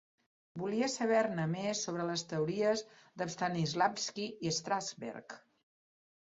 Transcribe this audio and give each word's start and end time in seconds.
Volia 0.61 0.87
saber-ne 0.93 1.45
més 1.51 1.83
sobre 1.89 2.07
les 2.11 2.25
teories 2.33 2.83
de 3.23 3.29
Stanislavski 3.37 4.29
i 4.51 4.57
Strasberg. 4.61 5.41